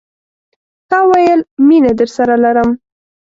تا 0.89 0.97
ویل، 1.09 1.41
میینه 1.67 1.91
درسره 1.99 2.35
لرم 2.43 2.69